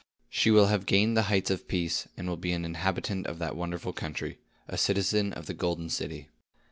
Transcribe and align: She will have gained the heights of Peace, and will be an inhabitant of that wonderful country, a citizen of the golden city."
She 0.31 0.49
will 0.49 0.65
have 0.65 0.87
gained 0.87 1.15
the 1.15 1.21
heights 1.29 1.51
of 1.51 1.67
Peace, 1.67 2.07
and 2.17 2.27
will 2.27 2.35
be 2.35 2.53
an 2.53 2.65
inhabitant 2.65 3.27
of 3.27 3.37
that 3.37 3.55
wonderful 3.55 3.93
country, 3.93 4.39
a 4.67 4.75
citizen 4.75 5.31
of 5.31 5.45
the 5.45 5.53
golden 5.53 5.91
city." 5.91 6.29